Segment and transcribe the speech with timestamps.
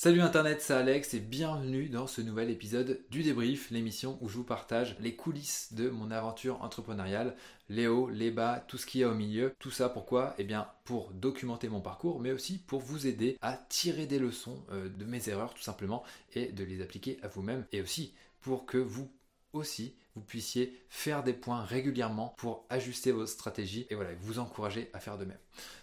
[0.00, 4.36] Salut Internet, c'est Alex et bienvenue dans ce nouvel épisode du débrief, l'émission où je
[4.36, 7.34] vous partage les coulisses de mon aventure entrepreneuriale,
[7.68, 9.52] les hauts, les bas, tout ce qu'il y a au milieu.
[9.58, 10.36] Tout ça pourquoi?
[10.38, 14.64] Eh bien pour documenter mon parcours, mais aussi pour vous aider à tirer des leçons
[14.70, 18.66] euh, de mes erreurs tout simplement et de les appliquer à vous-même et aussi pour
[18.66, 19.10] que vous
[19.52, 24.90] aussi vous puissiez faire des points régulièrement pour ajuster vos stratégies et voilà, vous encourager
[24.92, 25.38] à faire de même.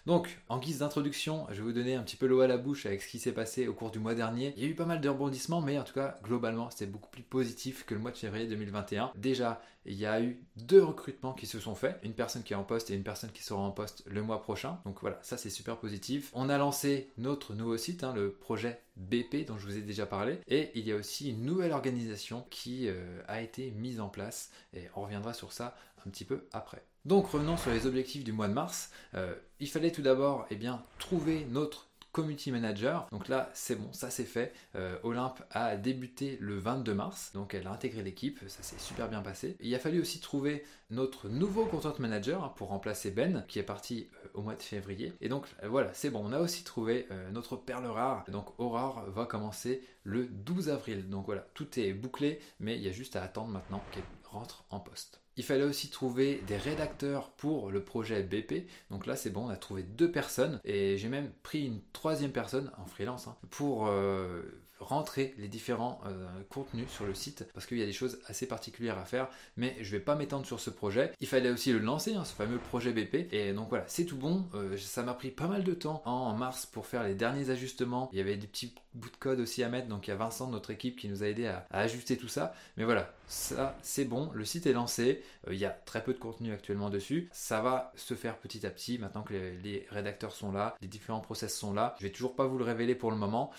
[0.06, 2.86] Donc, en guise d'introduction, je vais vous donner un petit peu l'eau à la bouche
[2.86, 4.54] avec ce qui s'est passé au cours du mois dernier.
[4.56, 7.10] Il y a eu pas mal de rebondissements, mais en tout cas, globalement, c'était beaucoup
[7.10, 9.12] plus positif que le mois de février 2021.
[9.16, 12.56] Déjà, il y a eu deux recrutements qui se sont faits, une personne qui est
[12.56, 14.78] en poste et une personne qui sera en poste le mois prochain.
[14.84, 16.30] Donc voilà, ça c'est super positif.
[16.34, 20.06] On a lancé notre nouveau site, hein, le projet BP dont je vous ai déjà
[20.06, 24.08] parlé, et il y a aussi une nouvelle organisation qui euh, a été mise en
[24.08, 24.25] place,
[24.72, 25.76] et on reviendra sur ça
[26.06, 26.82] un petit peu après.
[27.06, 28.90] Donc revenons sur les objectifs du mois de mars.
[29.14, 33.06] Euh, il fallait tout d'abord eh bien, trouver notre community manager.
[33.12, 34.52] Donc là, c'est bon, ça c'est fait.
[34.74, 39.08] Euh, Olympe a débuté le 22 mars, donc elle a intégré l'équipe, ça s'est super
[39.08, 39.56] bien passé.
[39.60, 43.62] il a fallu aussi trouver notre nouveau content manager hein, pour remplacer Ben, qui est
[43.64, 45.12] parti euh, au mois de février.
[45.20, 48.24] Et donc voilà, c'est bon, on a aussi trouvé notre perle rare.
[48.32, 51.08] Donc Aurore va commencer le 12 avril.
[51.08, 54.64] Donc voilà, tout est bouclé, mais il y a juste à attendre maintenant qu'elle rentre
[54.70, 55.20] en poste.
[55.36, 58.66] Il fallait aussi trouver des rédacteurs pour le projet BP.
[58.90, 62.32] Donc là, c'est bon, on a trouvé deux personnes et j'ai même pris une troisième
[62.32, 64.42] personne en freelance hein, pour euh,
[64.78, 68.46] rentrer les différents euh, contenus sur le site parce qu'il y a des choses assez
[68.46, 71.12] particulières à faire mais je vais pas m'étendre sur ce projet.
[71.20, 74.16] Il fallait aussi le lancer hein, ce fameux projet BP et donc voilà c'est tout
[74.16, 74.46] bon.
[74.54, 78.08] Euh, ça m'a pris pas mal de temps en mars pour faire les derniers ajustements.
[78.12, 80.16] Il y avait des petits bouts de code aussi à mettre donc il y a
[80.16, 82.54] Vincent de notre équipe qui nous a aidé à, ajuster tout ça.
[82.76, 84.30] Mais voilà ça c'est bon.
[84.34, 85.22] Le site est lancé.
[85.48, 87.28] Euh, il y a très peu de contenu actuellement dessus.
[87.32, 91.20] Ça va se faire petit à petit maintenant que les, rédacteurs sont là les différents
[91.20, 91.94] process sont là.
[91.98, 93.50] Je vais toujours pas vous le révéler pour le moment.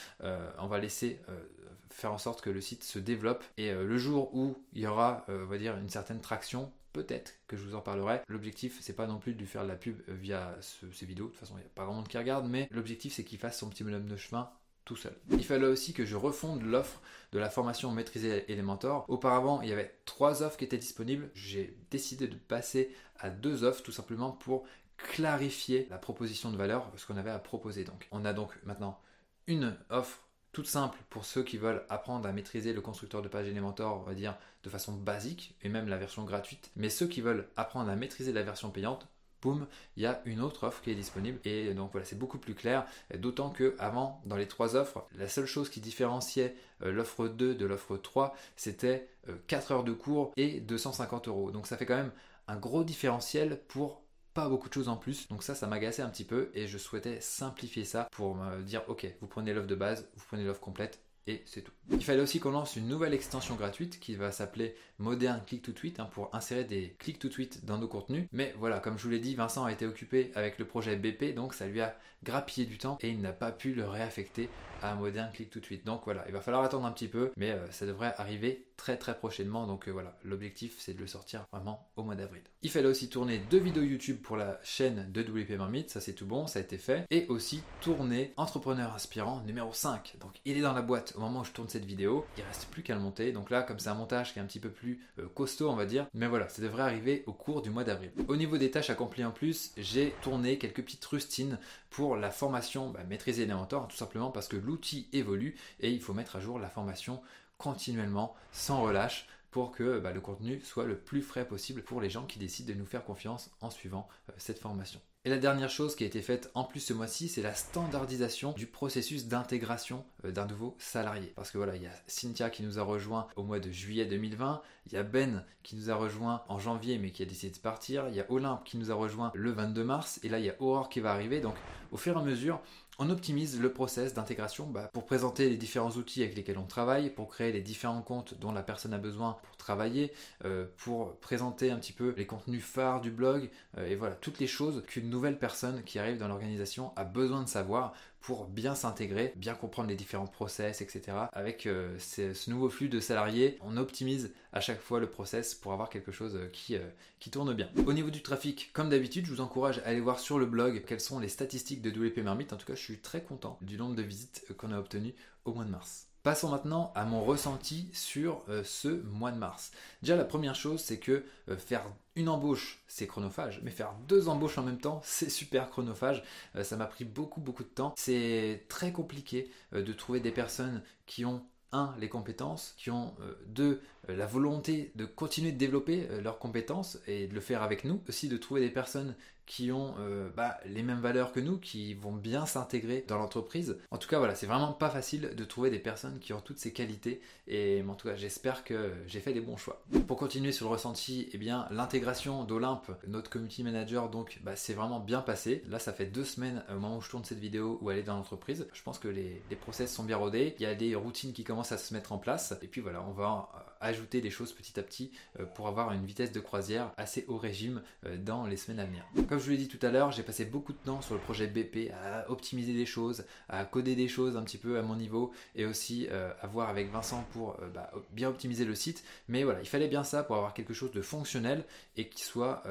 [0.60, 1.44] On va laisser euh,
[1.90, 4.88] faire en sorte que le site se développe et euh, le jour où il y
[4.88, 8.22] aura, euh, on va dire, une certaine traction, peut-être que je vous en parlerai.
[8.28, 11.26] L'objectif, c'est pas non plus de lui faire de la pub via ces vidéos.
[11.26, 13.40] De toute façon, il n'y a pas grand monde qui regarde, mais l'objectif, c'est qu'il
[13.40, 14.50] fasse son petit bonhomme de chemin
[14.88, 15.14] tout seul.
[15.32, 17.02] Il fallait aussi que je refonde l'offre
[17.34, 19.06] de la formation maîtriser Elementor.
[19.10, 21.30] Auparavant, il y avait trois offres qui étaient disponibles.
[21.36, 24.66] J'ai décidé de passer à deux offres tout simplement pour
[24.96, 27.84] clarifier la proposition de valeur, ce qu'on avait à proposer.
[27.84, 29.00] Donc, on a donc maintenant
[29.46, 30.27] une offre
[30.58, 34.10] toute simple pour ceux qui veulent apprendre à maîtriser le constructeur de page Elementor, on
[34.10, 36.72] va dire de façon basique, et même la version gratuite.
[36.76, 39.08] Mais ceux qui veulent apprendre à maîtriser la version payante,
[39.40, 39.68] boum,
[39.98, 41.40] il y a une autre offre qui est disponible.
[41.46, 42.88] Et donc voilà, c'est beaucoup plus clair.
[43.20, 47.54] D'autant que avant, dans les trois offres, la seule chose qui différenciait euh, l'offre 2
[47.54, 49.12] de l'offre 3, c'était
[49.46, 51.52] 4 euh, heures de cours et 250 euros.
[51.52, 52.12] Donc ça fait quand même
[52.48, 54.02] un gros différentiel pour
[54.38, 55.28] pas beaucoup de choses en plus.
[55.30, 58.84] Donc ça, ça m'agaçait un petit peu et je souhaitais simplifier ça pour me dire,
[58.88, 61.72] ok, vous prenez l'offre de base, vous prenez l'offre complète et c'est tout.
[61.90, 65.72] Il fallait aussi qu'on lance une nouvelle extension gratuite qui va s'appeler Modern Click to
[65.72, 68.28] Tweet hein, pour insérer des click to tweet dans nos contenus.
[68.32, 71.34] Mais voilà, comme je vous l'ai dit, Vincent a été occupé avec le projet BP,
[71.34, 74.50] donc ça lui a grappillé du temps et il n'a pas pu le réaffecter
[74.84, 75.84] à Modern Click to Tweet.
[75.84, 78.98] Donc voilà, il va falloir attendre un petit peu, mais euh, ça devrait arriver très
[78.98, 79.68] très prochainement.
[79.68, 82.44] Donc euh, voilà, l'objectif c'est de le sortir vraiment au mois d'avril.
[82.62, 86.14] Il fallait aussi tourner deux vidéos YouTube pour la chaîne de WP Marmite, ça c'est
[86.14, 87.06] tout bon, ça a été fait.
[87.12, 90.16] Et aussi tourner Entrepreneur Inspirant numéro 5.
[90.22, 92.68] Donc il est dans la boîte au moment où je tourne cette vidéo, il reste
[92.68, 93.32] plus qu'à le monter.
[93.32, 95.76] Donc là, comme c'est un montage qui est un petit peu plus euh, costaud, on
[95.76, 98.12] va dire, mais voilà, ça devrait arriver au cours du mois d'avril.
[98.28, 101.58] Au niveau des tâches accomplies en plus, j'ai tourné quelques petites rustines
[101.90, 106.14] pour la formation bah, maîtriser Elementor, tout simplement parce que l'outil évolue et il faut
[106.14, 107.22] mettre à jour la formation
[107.58, 112.10] continuellement, sans relâche, pour que bah, le contenu soit le plus frais possible pour les
[112.10, 115.00] gens qui décident de nous faire confiance en suivant euh, cette formation.
[115.26, 118.54] Et la dernière chose qui a été faite en plus ce mois-ci, c'est la standardisation
[118.54, 121.34] du processus d'intégration euh, d'un nouveau salarié.
[121.36, 124.06] Parce que voilà, il y a Cynthia qui nous a rejoint au mois de juillet
[124.06, 127.52] 2020, il y a Ben qui nous a rejoint en janvier mais qui a décidé
[127.52, 130.40] de partir, il y a Olympe qui nous a rejoint le 22 mars, et là
[130.40, 131.42] il y a Aurore qui va arriver.
[131.42, 131.56] Donc
[131.92, 132.62] au fur et à mesure,
[133.00, 137.10] on optimise le process d'intégration bah, pour présenter les différents outils avec lesquels on travaille,
[137.10, 140.14] pour créer les différents comptes dont la personne a besoin travailler,
[140.46, 144.40] euh, pour présenter un petit peu les contenus phares du blog, euh, et voilà, toutes
[144.40, 148.76] les choses qu'une nouvelle personne qui arrive dans l'organisation a besoin de savoir pour bien
[148.76, 151.18] s'intégrer, bien comprendre les différents process, etc.
[151.34, 155.74] Avec euh, ce nouveau flux de salariés, on optimise à chaque fois le process pour
[155.74, 156.78] avoir quelque chose qui,
[157.20, 157.70] qui tourne bien.
[157.86, 160.84] Au niveau du trafic, comme d'habitude, je vous encourage à aller voir sur le blog
[160.88, 162.54] quelles sont les statistiques de WP Marmite.
[162.54, 165.54] En tout cas, je suis très content du nombre de visites qu'on a obtenues au
[165.54, 166.07] mois de mars.
[166.28, 169.72] Passons maintenant à mon ressenti sur euh, ce mois de mars.
[170.02, 171.86] Déjà, la première chose, c'est que euh, faire
[172.18, 176.22] une embauche, c'est chronophage, mais faire deux embauches en même temps, c'est super chronophage.
[176.58, 177.94] Euh, ça m'a pris beaucoup, beaucoup de temps.
[177.96, 183.16] C'est très compliqué de trouver des personnes qui ont un, les compétences, qui ont
[183.46, 188.02] deux, la volonté de continuer de développer leurs compétences et de le faire avec nous.
[188.10, 189.16] Aussi de trouver des personnes
[189.48, 193.78] qui ont euh, bah, les mêmes valeurs que nous, qui vont bien s'intégrer dans l'entreprise.
[193.90, 196.60] En tout cas, voilà, c'est vraiment pas facile de trouver des personnes qui ont toutes
[196.60, 197.22] ces qualités.
[197.48, 199.82] Et en tout cas, j'espère que j'ai fait les bons choix.
[200.06, 204.74] Pour continuer sur le ressenti, eh bien, l'intégration d'Olympe, notre community manager, donc, bah, c'est
[204.74, 205.64] vraiment bien passé.
[205.70, 208.04] Là, ça fait deux semaines au moment où je tourne cette vidéo où elle est
[208.04, 208.68] dans l'entreprise.
[208.74, 210.56] Je pense que les, les process sont bien rodés.
[210.60, 212.54] Il y a des routines qui commencent à se mettre en place.
[212.62, 213.50] Et puis voilà, on va
[213.82, 217.38] ajouter des choses petit à petit euh, pour avoir une vitesse de croisière assez haut
[217.38, 219.04] régime euh, dans les semaines à venir.
[219.28, 221.20] Comme je vous l'ai dit tout à l'heure, j'ai passé beaucoup de temps sur le
[221.20, 224.96] projet BP à optimiser des choses, à coder des choses un petit peu à mon
[224.96, 229.04] niveau et aussi euh, à voir avec Vincent pour bah, bien optimiser le site.
[229.28, 231.64] Mais voilà, il fallait bien ça pour avoir quelque chose de fonctionnel
[231.96, 232.64] et qui soit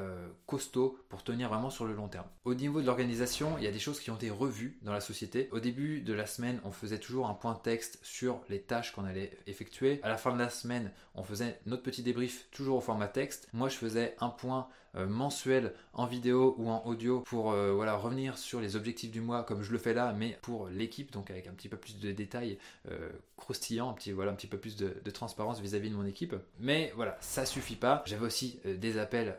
[0.45, 2.27] costaud pour tenir vraiment sur le long terme.
[2.45, 5.01] Au niveau de l'organisation, il y a des choses qui ont été revues dans la
[5.01, 5.49] société.
[5.51, 9.05] Au début de la semaine, on faisait toujours un point texte sur les tâches qu'on
[9.05, 9.99] allait effectuer.
[10.03, 13.49] À la fin de la semaine, on faisait notre petit débrief toujours au format texte.
[13.53, 14.67] Moi, je faisais un point
[15.05, 19.43] mensuel en vidéo ou en audio pour euh, voilà, revenir sur les objectifs du mois
[19.43, 22.11] comme je le fais là, mais pour l'équipe, donc avec un petit peu plus de
[22.11, 22.57] détails
[22.89, 26.35] euh, croustillants, un petit, voilà, un petit peu plus de, transparence vis-à-vis de mon équipe.
[26.59, 28.03] Mais voilà, ça suffit pas.
[28.05, 29.37] J'avais aussi des appels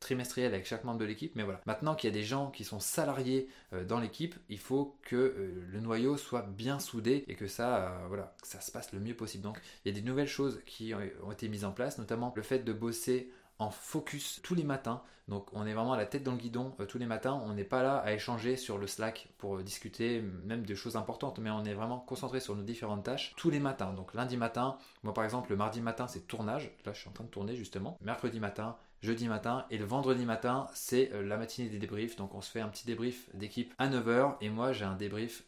[0.00, 1.60] trimestriels avec chaque membre de l'équipe, mais voilà.
[1.66, 3.48] Maintenant qu'il y a des gens qui sont salariés
[3.86, 8.60] dans l'équipe, il faut que le noyau soit bien soudé et que ça, voilà, ça
[8.60, 9.44] se passe le mieux possible.
[9.44, 12.42] Donc il y a des nouvelles choses qui ont été mises en place, notamment le
[12.42, 13.30] fait de bosser
[13.68, 15.02] focus tous les matins.
[15.30, 17.40] Donc on est vraiment à la tête dans le guidon euh, tous les matins.
[17.46, 20.96] On n'est pas là à échanger sur le Slack pour euh, discuter même de choses
[20.96, 23.92] importantes, mais on est vraiment concentré sur nos différentes tâches tous les matins.
[23.92, 26.72] Donc lundi matin, moi par exemple le mardi matin c'est tournage.
[26.84, 27.96] Là je suis en train de tourner justement.
[28.00, 32.34] Mercredi matin, jeudi matin et le vendredi matin c'est euh, la matinée des débriefs donc
[32.34, 35.44] on se fait un petit débrief d'équipe à 9h et moi j'ai un débrief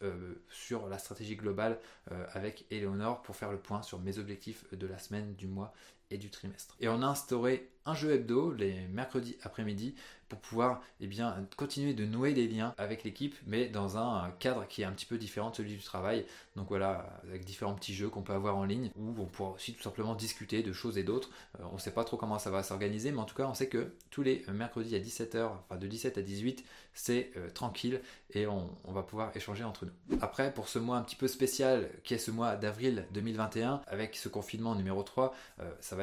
[0.49, 1.79] sur la stratégie globale
[2.33, 5.73] avec Eleonore pour faire le point sur mes objectifs de la semaine, du mois
[6.17, 6.75] du trimestre.
[6.79, 9.95] Et on a instauré un jeu hebdo les mercredis après-midi
[10.29, 14.67] pour pouvoir eh bien, continuer de nouer des liens avec l'équipe, mais dans un cadre
[14.67, 16.25] qui est un petit peu différent de celui du travail.
[16.55, 19.73] Donc voilà, avec différents petits jeux qu'on peut avoir en ligne, où on pourra aussi
[19.73, 21.29] tout simplement discuter de choses et d'autres.
[21.59, 23.53] Euh, on ne sait pas trop comment ça va s'organiser, mais en tout cas, on
[23.53, 28.01] sait que tous les mercredis à 17h, enfin de 17 à 18, c'est euh, tranquille
[28.31, 30.17] et on, va pouvoir échanger entre nous.
[30.21, 34.15] Après, pour ce mois un petit peu spécial, qui est ce mois d'avril 2021, avec
[34.15, 36.02] ce confinement numéro 3, euh, ça va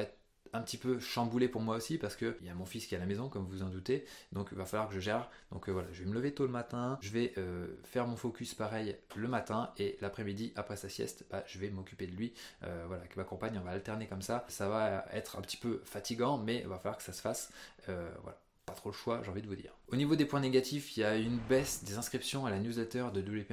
[0.53, 2.99] un petit peu chamboulé pour moi aussi parce qu'il y a mon fils qui est
[2.99, 4.05] à la maison, comme vous en doutez.
[4.33, 5.29] Donc il va falloir que je gère.
[5.53, 6.99] Donc euh, voilà, je vais me lever tôt le matin.
[7.01, 11.45] Je vais euh, faire mon focus pareil le matin et l'après-midi, après sa sieste, bah,
[11.47, 12.33] je vais m'occuper de lui.
[12.65, 14.45] Euh, voilà, avec ma compagne, on va alterner comme ça.
[14.49, 17.51] Ça va être un petit peu fatigant, mais il va falloir que ça se fasse.
[17.87, 18.39] voilà
[18.75, 19.73] trop le choix, j'ai envie de vous dire.
[19.89, 23.07] Au niveau des points négatifs, il y a une baisse des inscriptions à la newsletter
[23.13, 23.51] de WP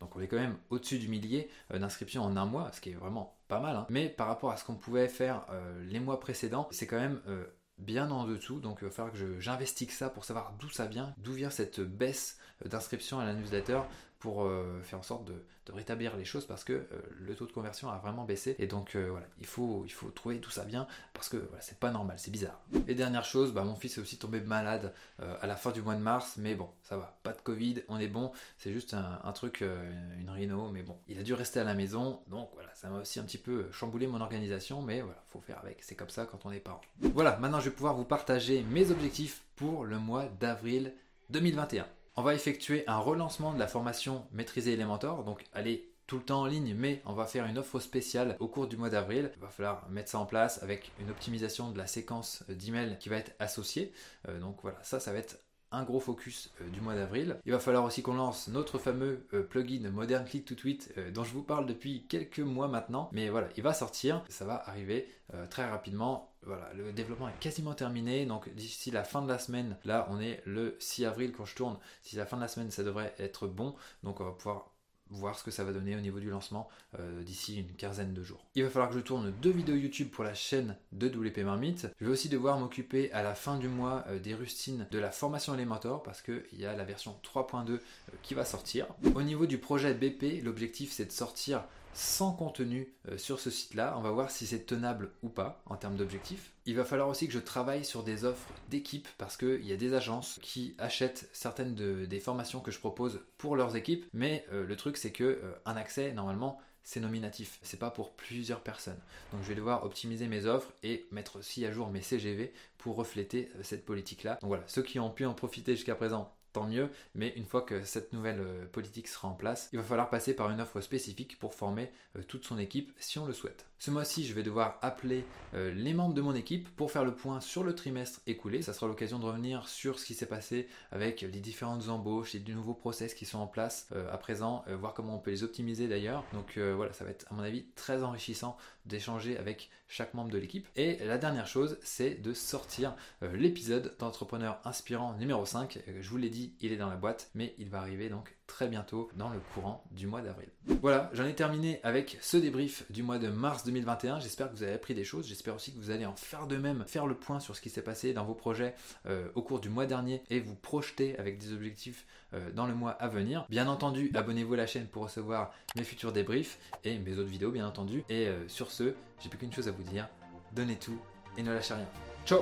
[0.00, 2.94] donc on est quand même au-dessus du millier d'inscriptions en un mois, ce qui est
[2.94, 3.86] vraiment pas mal, hein.
[3.88, 7.20] mais par rapport à ce qu'on pouvait faire euh, les mois précédents, c'est quand même
[7.28, 7.46] euh,
[7.78, 11.14] bien en dessous, donc il va falloir que j'investigue ça pour savoir d'où ça vient,
[11.18, 13.80] d'où vient cette baisse d'inscription à la newsletter
[14.18, 16.86] pour euh, faire en sorte de, rétablir les choses parce que euh,
[17.18, 18.56] le taux de conversion a vraiment baissé.
[18.58, 19.84] Et donc euh, voilà il faut,
[20.14, 22.58] trouver tout ça bien parce que voilà, c'est pas normal c'est bizarre.
[22.86, 25.94] Et dernière chose bah, mon fils est aussi tombé malade à la fin du mois
[25.94, 28.32] de mars mais bon ça va pas de covid on est bon.
[28.56, 32.22] C'est juste un, truc une rhino mais bon il a dû rester à la maison.
[32.28, 35.58] Donc voilà ça m'a aussi un petit peu chamboulé mon organisation mais voilà faut faire
[35.58, 35.82] avec.
[35.82, 36.80] C'est comme ça quand on est parent.
[37.14, 40.94] Voilà maintenant je vais pouvoir vous partager mes objectifs pour le mois d'avril
[41.28, 41.86] 2021
[42.18, 46.40] on va effectuer un relancement de la formation Maîtriser Elementor, donc aller tout le temps
[46.40, 49.30] en ligne, mais on va faire une offre spéciale au cours du mois d'avril.
[49.36, 53.08] Il va falloir mettre ça en place avec une optimisation de la séquence d'emails qui
[53.08, 53.92] va être associée.
[54.26, 55.38] Euh, donc voilà, ça, ça va être
[55.70, 57.36] un gros focus euh, du mois d'avril.
[57.44, 61.24] Il va falloir aussi qu'on lance notre fameux euh, plugin Modern Click to Tweet dont
[61.24, 63.08] je vous parle depuis quelques mois maintenant.
[63.12, 65.08] Mais voilà, il va sortir, ça va arriver
[65.50, 68.24] très rapidement voilà, le développement est quasiment terminé.
[68.26, 71.54] Donc d'ici la fin de la semaine, là on est le 6 avril quand je
[71.54, 71.78] tourne.
[72.02, 73.74] D'ici la fin de la semaine, ça devrait être bon.
[74.02, 74.72] Donc on va pouvoir
[75.10, 78.22] voir ce que ça va donner au niveau du lancement euh, d'ici une quinzaine de
[78.22, 78.44] jours.
[78.54, 81.88] Il va falloir que je tourne deux vidéos YouTube pour la chaîne de WP Marmite.
[82.00, 85.10] Je vais aussi devoir m'occuper à la fin du mois euh, des rustines de la
[85.10, 87.78] formation Elementor parce qu'il y a la version 3.2 euh,
[88.22, 88.86] qui va sortir.
[89.14, 91.64] Au niveau du projet BP, l'objectif c'est de sortir
[91.98, 93.94] sans contenu euh, sur ce site-là.
[93.98, 96.52] On va voir si c'est tenable ou pas en termes d'objectifs.
[96.64, 99.76] Il va falloir aussi que je travaille sur des offres d'équipe parce qu'il y a
[99.76, 104.06] des agences qui achètent certaines des formations que je propose pour leurs équipes.
[104.12, 108.12] Mais euh, le truc, c'est que euh, un accès, normalement, c'est nominatif, c'est pas pour
[108.12, 109.00] plusieurs personnes.
[109.32, 112.94] Donc je vais devoir optimiser mes offres et mettre aussi à jour mes CGV pour
[112.94, 114.38] refléter cette politique-là.
[114.40, 116.32] Donc voilà, ceux qui ont pu en profiter jusqu'à présent,
[116.66, 120.10] mieux, mais une fois que cette nouvelle euh, politique sera en place, il va falloir
[120.10, 123.66] passer par une offre spécifique pour former euh, toute son équipe si on le souhaite.
[123.78, 125.24] Ce mois-ci, je vais devoir appeler
[125.54, 128.62] euh, les membres de mon équipe pour faire le point sur le trimestre écoulé.
[128.62, 132.40] Ça sera l'occasion de revenir sur ce qui s'est passé avec les différentes embauches et
[132.40, 135.86] de nouveaux process qui sont en place à présent, voir comment on peut les optimiser
[135.86, 136.24] d'ailleurs.
[136.32, 138.56] Donc voilà, ça va être à mon avis très enrichissant
[138.88, 140.66] d'échanger avec chaque membre de l'équipe.
[140.76, 145.78] Et la dernière chose, c'est de sortir l'épisode d'entrepreneur inspirant numéro 5.
[146.00, 148.66] je vous l'ai dit, il est dans la boîte, mais il va arriver donc très
[148.66, 150.48] bientôt dans le courant du mois d'avril.
[150.82, 154.18] Voilà, j'en ai terminé avec ce débrief du mois de mars 2021.
[154.18, 155.28] J'espère que vous avez appris des choses.
[155.28, 157.70] J'espère aussi que vous allez en faire de même, faire le point sur ce qui
[157.70, 158.74] s'est passé dans vos projets
[159.06, 162.74] euh, au cours du mois dernier et vous projeter avec des objectifs euh, dans le
[162.74, 163.46] mois à venir.
[163.48, 167.52] Bien entendu, abonnez-vous à la chaîne pour recevoir mes futurs débriefs et mes autres vidéos,
[167.52, 168.02] bien entendu.
[168.08, 170.08] Et euh, sur ce, j'ai plus qu'une chose à vous dire
[170.52, 170.98] donnez tout
[171.36, 171.86] et ne lâchez rien.
[172.26, 172.40] Ciao